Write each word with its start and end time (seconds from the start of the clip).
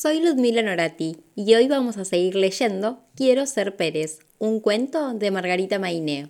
Soy 0.00 0.20
Ludmila 0.20 0.62
Norati 0.62 1.16
y 1.34 1.56
hoy 1.56 1.66
vamos 1.66 1.96
a 1.96 2.04
seguir 2.04 2.36
leyendo 2.36 3.00
Quiero 3.16 3.46
ser 3.46 3.74
Pérez, 3.74 4.20
un 4.38 4.60
cuento 4.60 5.12
de 5.12 5.32
Margarita 5.32 5.80
Mainé. 5.80 6.28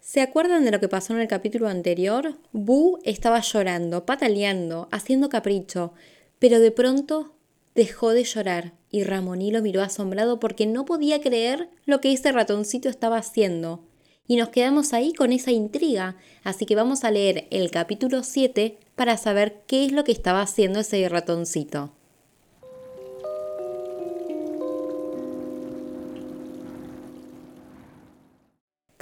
¿Se 0.00 0.20
acuerdan 0.20 0.64
de 0.64 0.72
lo 0.72 0.80
que 0.80 0.88
pasó 0.88 1.12
en 1.12 1.20
el 1.20 1.28
capítulo 1.28 1.68
anterior? 1.68 2.36
Bu 2.50 2.98
estaba 3.04 3.38
llorando, 3.42 4.04
pataleando, 4.04 4.88
haciendo 4.90 5.28
capricho, 5.28 5.92
pero 6.40 6.58
de 6.58 6.72
pronto 6.72 7.36
dejó 7.76 8.10
de 8.10 8.24
llorar 8.24 8.72
y 8.90 9.04
Ramoní 9.04 9.52
lo 9.52 9.62
miró 9.62 9.80
asombrado 9.80 10.40
porque 10.40 10.66
no 10.66 10.84
podía 10.84 11.20
creer 11.20 11.68
lo 11.86 12.00
que 12.00 12.12
ese 12.12 12.32
ratoncito 12.32 12.88
estaba 12.88 13.18
haciendo. 13.18 13.84
Y 14.26 14.34
nos 14.34 14.48
quedamos 14.48 14.94
ahí 14.94 15.12
con 15.12 15.30
esa 15.30 15.52
intriga, 15.52 16.16
así 16.42 16.66
que 16.66 16.74
vamos 16.74 17.04
a 17.04 17.12
leer 17.12 17.46
el 17.52 17.70
capítulo 17.70 18.24
7 18.24 18.78
para 18.96 19.16
saber 19.16 19.62
qué 19.68 19.84
es 19.84 19.92
lo 19.92 20.02
que 20.02 20.10
estaba 20.10 20.42
haciendo 20.42 20.80
ese 20.80 21.08
ratoncito. 21.08 21.92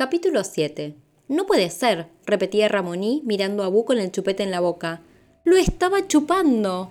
Capítulo 0.02 0.42
7. 0.42 0.97
No 1.29 1.47
puede 1.47 1.70
ser, 1.70 2.09
repetía 2.27 2.66
Ramoní 2.66 3.23
mirando 3.24 3.62
a 3.62 3.69
Bu 3.69 3.84
con 3.84 3.98
el 3.98 4.11
chupete 4.11 4.42
en 4.42 4.51
la 4.51 4.59
boca. 4.59 5.01
¡Lo 5.45 5.56
estaba 5.56 6.09
chupando! 6.09 6.91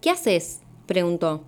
¿Qué 0.00 0.10
haces? 0.10 0.60
preguntó. 0.86 1.42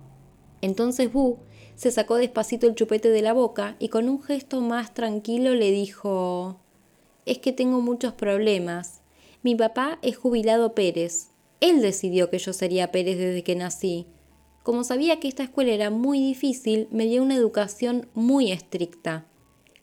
Entonces 0.59 1.13
Bu 1.13 1.37
se 1.75 1.91
sacó 1.91 2.17
despacito 2.17 2.67
el 2.67 2.75
chupete 2.75 3.07
de 3.07 3.21
la 3.21 3.31
boca 3.31 3.77
y 3.79 3.87
con 3.87 4.09
un 4.09 4.21
gesto 4.21 4.59
más 4.59 4.93
tranquilo 4.93 5.55
le 5.55 5.71
dijo 5.71 6.59
Es 7.25 7.37
que 7.37 7.53
tengo 7.53 7.79
muchos 7.79 8.11
problemas. 8.11 8.99
Mi 9.43 9.55
papá 9.55 9.97
es 10.01 10.17
jubilado 10.17 10.75
Pérez. 10.75 11.29
Él 11.61 11.81
decidió 11.81 12.29
que 12.29 12.39
yo 12.39 12.51
sería 12.51 12.91
Pérez 12.91 13.17
desde 13.17 13.45
que 13.45 13.55
nací. 13.55 14.07
Como 14.63 14.83
sabía 14.83 15.21
que 15.21 15.29
esta 15.29 15.43
escuela 15.43 15.71
era 15.71 15.89
muy 15.89 16.19
difícil, 16.19 16.89
me 16.91 17.05
dio 17.05 17.23
una 17.23 17.35
educación 17.35 18.09
muy 18.13 18.51
estricta. 18.51 19.25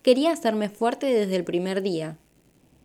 Quería 0.02 0.32
hacerme 0.32 0.70
fuerte 0.70 1.06
desde 1.06 1.36
el 1.36 1.44
primer 1.44 1.82
día. 1.82 2.18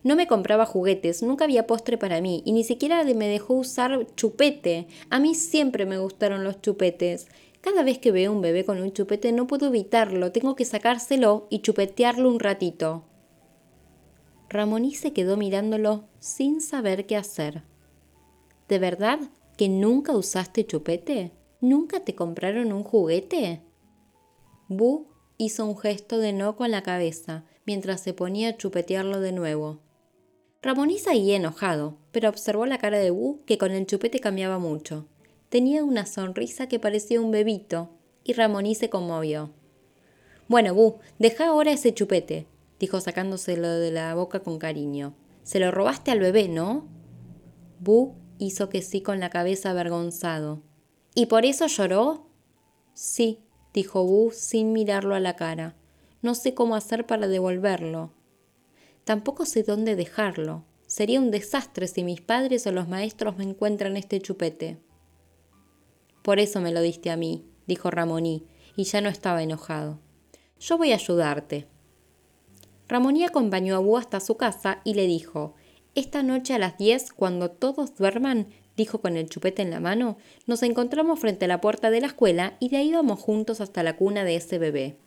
No 0.03 0.15
me 0.15 0.27
compraba 0.27 0.65
juguetes, 0.65 1.23
nunca 1.23 1.45
había 1.45 1.65
postre 1.65 1.97
para 1.97 2.19
mí 2.19 2.43
y 2.45 2.51
ni 2.51 2.63
siquiera 2.63 3.03
me 3.05 3.27
dejó 3.27 3.53
usar 3.53 4.05
chupete. 4.15 4.87
A 5.09 5.19
mí 5.19 5.33
siempre 5.33 5.85
me 5.85 5.97
gustaron 5.97 6.43
los 6.43 6.61
chupetes. 6.61 7.27
Cada 7.61 7.83
vez 7.83 7.97
que 7.97 8.11
veo 8.11 8.31
un 8.31 8.41
bebé 8.41 8.65
con 8.65 8.81
un 8.81 8.91
chupete 8.91 9.31
no 9.31 9.47
puedo 9.47 9.67
evitarlo, 9.67 10.31
tengo 10.31 10.55
que 10.55 10.65
sacárselo 10.65 11.47
y 11.49 11.59
chupetearlo 11.59 12.29
un 12.29 12.39
ratito. 12.39 13.05
Ramoní 14.49 14.93
se 14.93 15.13
quedó 15.13 15.37
mirándolo 15.37 16.03
sin 16.19 16.61
saber 16.61 17.07
qué 17.07 17.15
hacer. 17.15 17.63
¿De 18.67 18.77
verdad 18.77 19.19
que 19.57 19.69
nunca 19.69 20.15
usaste 20.15 20.65
chupete? 20.65 21.31
¿Nunca 21.61 22.01
te 22.01 22.13
compraron 22.13 22.73
un 22.73 22.83
juguete? 22.83 23.61
Bu 24.67 25.14
hizo 25.37 25.65
un 25.65 25.77
gesto 25.77 26.19
de 26.19 26.33
no 26.33 26.55
con 26.55 26.71
la 26.71 26.83
cabeza, 26.83 27.43
mientras 27.65 28.01
se 28.01 28.13
ponía 28.13 28.49
a 28.49 28.57
chupetearlo 28.57 29.19
de 29.19 29.31
nuevo. 29.31 29.79
Ramoní 30.61 30.97
seguía 30.97 31.35
enojado, 31.35 31.97
pero 32.11 32.29
observó 32.29 32.65
la 32.65 32.77
cara 32.77 32.97
de 32.97 33.11
Wu 33.11 33.43
que 33.45 33.57
con 33.57 33.71
el 33.71 33.85
chupete 33.85 34.19
cambiaba 34.19 34.57
mucho. 34.57 35.07
Tenía 35.49 35.83
una 35.83 36.05
sonrisa 36.05 36.67
que 36.67 36.79
parecía 36.79 37.21
un 37.21 37.31
bebito, 37.31 37.91
y 38.23 38.33
Ramoní 38.33 38.73
se 38.75 38.89
conmovió. 38.89 39.51
Bueno, 40.47 40.73
Wu, 40.73 40.99
deja 41.19 41.47
ahora 41.47 41.71
ese 41.71 41.93
chupete, 41.93 42.47
dijo 42.79 42.99
sacándoselo 42.99 43.69
de 43.69 43.91
la 43.91 44.13
boca 44.15 44.41
con 44.41 44.57
cariño. 44.57 45.15
Se 45.43 45.59
lo 45.59 45.69
robaste 45.71 46.11
al 46.11 46.19
bebé, 46.19 46.47
¿no? 46.47 46.87
Bu 47.79 48.15
hizo 48.39 48.69
que 48.69 48.81
sí 48.81 49.01
con 49.01 49.19
la 49.19 49.29
cabeza 49.29 49.69
avergonzado. 49.69 50.63
¿Y 51.13 51.27
por 51.27 51.45
eso 51.45 51.67
lloró? 51.67 52.27
Sí, 52.93 53.44
dijo 53.75 54.05
Bu 54.05 54.31
sin 54.31 54.71
mirarlo 54.71 55.13
a 55.13 55.19
la 55.19 55.35
cara. 55.35 55.75
No 56.21 56.33
sé 56.33 56.53
cómo 56.55 56.75
hacer 56.75 57.05
para 57.05 57.27
devolverlo. 57.27 58.11
Tampoco 59.03 59.45
sé 59.45 59.63
dónde 59.63 59.95
dejarlo. 59.95 60.63
Sería 60.87 61.19
un 61.19 61.29
desastre 61.29 61.87
si 61.87 62.03
mis 62.03 62.21
padres 62.21 62.65
o 62.65 62.71
los 62.71 62.87
maestros 62.87 63.37
me 63.37 63.43
encuentran 63.43 63.97
este 63.97 64.21
chupete. 64.21 64.79
Por 66.23 66.39
eso 66.39 66.61
me 66.61 66.71
lo 66.71 66.81
diste 66.81 67.11
a 67.11 67.17
mí, 67.17 67.45
dijo 67.67 67.91
Ramoní, 67.91 68.47
y 68.77 68.85
ya 68.85 69.01
no 69.01 69.09
estaba 69.09 69.43
enojado. 69.43 69.99
Yo 70.59 70.77
voy 70.77 70.93
a 70.93 70.95
ayudarte. 70.95 71.67
Ramoní 72.87 73.25
acompañó 73.25 73.75
a 73.75 73.79
Bu 73.79 73.97
hasta 73.97 74.21
su 74.21 74.37
casa 74.37 74.79
y 74.85 74.93
le 74.93 75.05
dijo, 75.05 75.53
Esta 75.95 76.23
noche 76.23 76.53
a 76.53 76.59
las 76.59 76.77
diez, 76.77 77.11
cuando 77.11 77.51
todos 77.51 77.95
duerman, 77.95 78.47
dijo 78.77 79.01
con 79.01 79.17
el 79.17 79.29
chupete 79.29 79.61
en 79.61 79.71
la 79.71 79.79
mano, 79.79 80.17
nos 80.47 80.63
encontramos 80.63 81.19
frente 81.19 81.45
a 81.45 81.47
la 81.47 81.61
puerta 81.61 81.89
de 81.89 82.01
la 82.01 82.07
escuela 82.07 82.57
y 82.59 82.69
de 82.69 82.77
ahí 82.77 82.91
vamos 82.91 83.19
juntos 83.19 83.61
hasta 83.61 83.83
la 83.83 83.95
cuna 83.95 84.23
de 84.23 84.35
ese 84.35 84.57
bebé. 84.57 84.97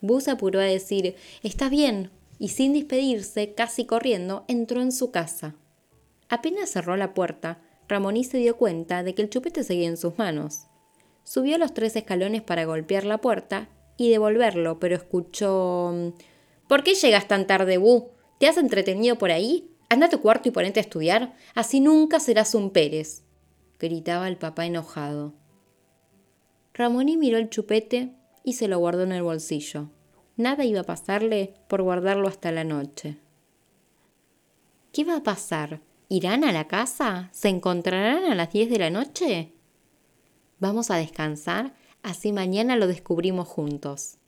Bus 0.00 0.28
apuró 0.28 0.60
a 0.60 0.64
decir, 0.64 1.16
Está 1.42 1.68
bien, 1.68 2.10
y 2.38 2.48
sin 2.48 2.72
despedirse, 2.72 3.54
casi 3.54 3.84
corriendo, 3.84 4.44
entró 4.48 4.80
en 4.80 4.92
su 4.92 5.10
casa. 5.10 5.56
Apenas 6.28 6.70
cerró 6.70 6.96
la 6.96 7.12
puerta, 7.12 7.60
Ramoní 7.88 8.24
se 8.24 8.38
dio 8.38 8.56
cuenta 8.56 9.02
de 9.02 9.14
que 9.14 9.22
el 9.22 9.30
chupete 9.30 9.64
seguía 9.64 9.88
en 9.88 9.96
sus 9.96 10.16
manos. 10.16 10.66
Subió 11.24 11.58
los 11.58 11.74
tres 11.74 11.96
escalones 11.96 12.40
para 12.40 12.64
golpear 12.64 13.04
la 13.04 13.18
puerta 13.18 13.68
y 13.96 14.10
devolverlo, 14.10 14.78
pero 14.78 14.96
escuchó 14.96 16.14
¿Por 16.68 16.84
qué 16.84 16.94
llegas 16.94 17.26
tan 17.26 17.48
tarde, 17.48 17.78
Bu? 17.78 18.10
¿Te 18.38 18.46
has 18.46 18.56
entretenido 18.56 19.16
por 19.16 19.32
ahí? 19.32 19.69
Anda 19.92 20.06
a 20.06 20.08
tu 20.08 20.20
cuarto 20.20 20.48
y 20.48 20.52
ponete 20.52 20.78
a 20.78 20.84
estudiar, 20.84 21.34
así 21.52 21.80
nunca 21.80 22.20
serás 22.20 22.54
un 22.54 22.70
Pérez, 22.70 23.24
gritaba 23.80 24.28
el 24.28 24.36
papá 24.36 24.64
enojado. 24.64 25.34
Ramoní 26.74 27.16
miró 27.16 27.38
el 27.38 27.50
chupete 27.50 28.14
y 28.44 28.52
se 28.52 28.68
lo 28.68 28.78
guardó 28.78 29.02
en 29.02 29.10
el 29.10 29.24
bolsillo. 29.24 29.90
Nada 30.36 30.64
iba 30.64 30.82
a 30.82 30.84
pasarle 30.84 31.54
por 31.66 31.82
guardarlo 31.82 32.28
hasta 32.28 32.52
la 32.52 32.62
noche. 32.62 33.18
¿Qué 34.92 35.04
va 35.04 35.16
a 35.16 35.22
pasar? 35.24 35.80
¿Irán 36.08 36.44
a 36.44 36.52
la 36.52 36.68
casa? 36.68 37.28
¿Se 37.32 37.48
encontrarán 37.48 38.30
a 38.30 38.36
las 38.36 38.52
diez 38.52 38.70
de 38.70 38.78
la 38.78 38.90
noche? 38.90 39.54
Vamos 40.60 40.92
a 40.92 40.96
descansar, 40.96 41.74
así 42.04 42.32
mañana 42.32 42.76
lo 42.76 42.86
descubrimos 42.86 43.48
juntos. 43.48 44.19